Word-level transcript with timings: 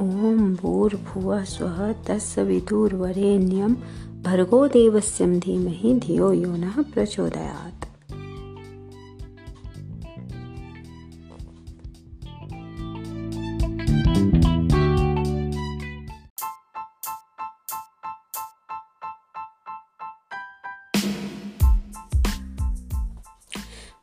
ओम 0.00 0.54
भूर्भुव 0.56 1.44
स्व 1.44 1.92
तत्सवितुर्वरेण्यं 2.06 3.74
भर्गो 4.22 4.66
देवस्यं 4.68 5.38
धीमहि 5.38 5.94
धियो 5.94 6.32
यो 6.32 6.56
नः 6.56 6.82
प्रचोदयात्। 6.82 7.84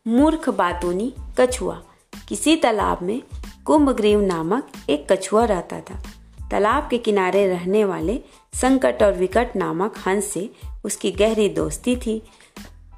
मूर्ख 0.07 0.49
बातोनी, 0.49 1.13
कछुआ, 1.39 1.81
किसी 2.27 2.55
तालाब 2.55 3.03
में 3.03 3.21
कुंभग्रीव 3.65 4.21
नामक 4.21 4.67
एक 4.89 5.11
कछुआ 5.11 5.45
रहता 5.45 5.79
था। 5.79 6.03
तालाब 6.51 6.87
के 6.89 6.97
किनारे 6.97 7.47
रहने 7.47 7.85
वाले 7.85 8.21
संकट 8.53 9.03
और 9.03 9.13
विकट 9.13 9.55
नामक 9.55 9.93
हंस 10.07 10.25
से 10.25 10.49
उसकी 10.83 11.11
गहरी 11.11 11.49
दोस्ती 11.49 11.95
थी। 11.95 12.23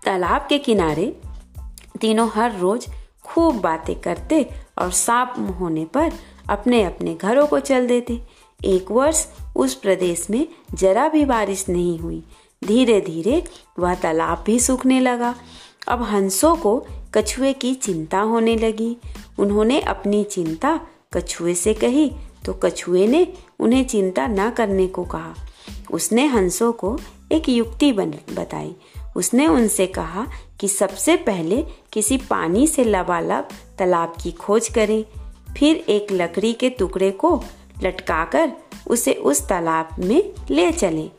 तालाब 0.05 0.45
के 0.49 0.57
किनारे 0.57 1.15
तीनों 2.01 2.29
हर 2.29 2.57
रोज 2.57 2.87
खूब 3.23 3.55
बातें 3.61 3.99
करते 3.99 4.49
और 4.77 4.91
सांप 4.91 5.57
होने 5.59 5.85
पर 5.85 6.11
अपने 6.49 6.83
अपने 6.83 7.15
घरों 7.15 7.47
को 7.47 7.59
चल 7.59 7.87
देते। 7.87 8.21
एक 8.65 8.91
वर्ष 8.91 9.27
उस 9.55 9.75
प्रदेश 9.75 10.27
में 10.29 10.47
जरा 10.73 11.07
भी 11.07 11.25
बारिश 11.25 11.69
नहीं 11.69 11.99
हुई। 11.99 12.23
धीरे 12.63 13.01
धीरे 13.01 13.43
वह 13.79 13.95
तालाब 13.95 14.43
भी 14.45 14.59
सूखने 14.59 14.99
लगा। 14.99 15.35
अब 15.87 16.01
हंसों 16.03 16.55
को 16.55 16.75
कछुए 17.13 17.53
की 17.53 17.73
चिंता 17.75 18.19
होने 18.19 18.55
लगी। 18.55 18.95
उन्होंने 19.39 19.79
अपनी 19.81 20.23
चिंता 20.23 20.79
कछुए 21.13 21.53
से 21.53 21.73
कही 21.73 22.11
तो 22.45 22.53
कछुए 22.53 23.07
ने 23.07 23.27
उन्हें 23.59 23.85
चिंता 23.87 24.27
न 24.27 24.49
करने 24.49 24.87
को 24.87 25.03
कहा। 25.05 25.33
उसने 25.91 26.25
हंसों 26.25 26.71
को 26.73 26.97
एक 27.31 27.49
युक्ति 27.49 27.91
बताई। 27.91 28.75
उसने 29.15 29.47
उनसे 29.47 29.87
कहा 29.87 30.25
कि 30.59 30.67
सबसे 30.67 31.15
पहले 31.17 31.61
किसी 31.93 32.17
पानी 32.17 32.67
से 32.67 32.83
लबालब 32.83 33.47
तालाब 33.79 34.13
की 34.23 34.31
खोज 34.31 34.67
करें, 34.67 35.03
फिर 35.57 35.75
एक 35.75 36.11
लकड़ी 36.11 36.53
के 36.53 36.69
टुकड़े 36.69 37.11
को 37.11 37.43
लटकाकर 37.83 38.51
उसे 38.87 39.13
उस 39.13 39.47
तालाब 39.47 39.89
में 39.99 40.33
ले 40.51 40.71
चलें। 40.71 41.09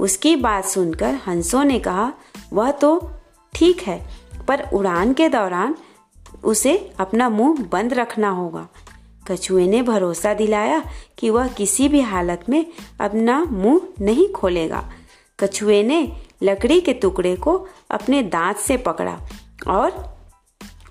उसकी 0.00 0.36
बात 0.36 0.64
सुनकर 0.64 1.18
हंसों 1.26 1.64
ने 1.64 1.78
कहा, 1.78 2.12
वह 2.52 2.70
तो 2.70 3.10
ठीक 3.54 3.82
है, 3.82 4.00
पर 4.48 4.68
उड़ान 4.72 5.12
के 5.12 5.28
दौरान 5.28 5.74
उसे 6.44 6.76
अपना 7.00 7.28
मुँह 7.28 7.62
बंद 7.72 7.92
रखना 7.94 8.30
होगा। 8.30 8.66
कछुए 9.30 9.66
ने 9.66 9.82
भरोसा 9.82 10.32
दिलाया 10.34 10.82
कि 11.18 11.30
वह 11.30 11.48
किसी 11.48 11.88
भी 11.88 12.00
हालत 12.00 12.44
में 12.48 12.64
अपना 13.00 13.42
मुँह 13.44 13.88
नहीं 14.00 14.28
खोलेगा। 14.28 14.84
कछुए 15.38 15.82
ने 15.82 16.00
लकड़ी 16.42 16.80
के 16.80 16.92
टुकड़े 16.92 17.34
को 17.36 17.56
अपने 17.90 18.22
दांत 18.22 18.56
से 18.56 18.76
पकड़ा 18.76 19.18
और 19.68 20.02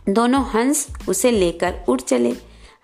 दोनों 0.09 0.43
हंस 0.45 0.87
उसे 1.09 1.31
लेकर 1.31 1.83
उड़ 1.89 1.99
चले। 2.01 2.31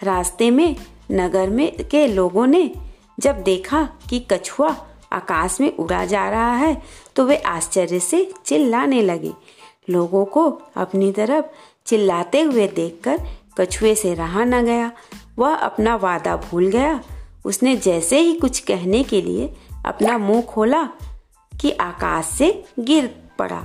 रास्ते 0.03 0.49
में, 0.51 0.75
नगर 1.11 1.49
में 1.49 1.71
के 1.85 2.05
लोगों 2.07 2.45
ने 2.47 2.71
जब 3.19 3.41
देखा 3.43 3.83
कि 4.09 4.19
कछुआ 4.31 4.75
आकाश 5.13 5.59
में 5.61 5.75
उड़ा 5.77 6.03
जा 6.05 6.29
रहा 6.29 6.55
है 6.55 6.81
तो 7.15 7.25
वे 7.25 7.37
आश्चर्य 7.37 7.99
से 7.99 8.31
चिल्लाने 8.45 9.01
लगे। 9.01 9.31
लोगों 9.89 10.23
को 10.25 10.49
अपनी 10.75 11.11
तरफ़ 11.11 11.45
चिल्लाते 11.85 12.41
हुए 12.41 12.67
देखकर 12.67 13.19
कछुए 13.59 13.93
से 13.95 14.13
रहा 14.13 14.43
न 14.43 14.63
गया। 14.65 14.91
वह 15.39 15.55
अपना 15.55 15.95
वादा 15.95 16.35
भूल 16.39 16.67
गया। 16.67 16.99
उसने 17.45 17.75
जैसे 17.77 18.19
ही 18.19 18.33
कुछ 18.33 18.59
कहने 18.59 19.03
के 19.03 19.21
लिए 19.21 19.53
अपना 19.85 20.17
मुँह 20.17 20.41
खोला 20.41 20.83
कि 21.51 21.71
आकाश 21.71 22.25
से 22.27 22.51
गिर 22.79 23.07
पड़ा। 23.39 23.61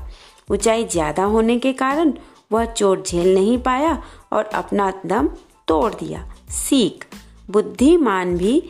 ऊंचाई 0.50 0.84
ज़्यादा 0.84 1.24
होने 1.24 1.58
के 1.58 1.72
कारण 1.72 2.12
वह 2.52 2.64
चोट 2.64 3.06
झेल 3.06 3.34
नहीं 3.34 3.58
पाया 3.58 4.02
और 4.32 4.44
अपना 4.44 4.92
दम 5.06 5.28
तोड़ 5.68 5.94
दिया। 5.94 6.24
सीख, 6.50 7.06
बुद्धिमान 7.50 8.36
भी 8.36 8.62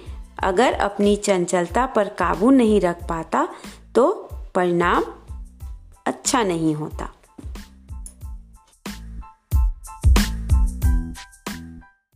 अगर 0.42 0.72
अपनी 0.72 1.16
चंचलता 1.16 1.86
पर 1.86 2.08
काबू 2.18 2.50
नहीं 2.50 2.80
रख 2.80 3.06
पाता 3.08 3.48
तो 3.94 4.12
परिणाम 4.54 5.04
अच्छा 6.06 6.42
नहीं 6.42 6.74
होता। 6.74 7.08